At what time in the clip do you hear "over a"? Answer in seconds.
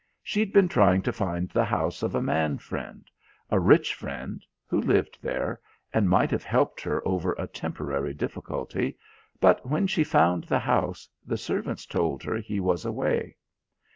7.07-7.45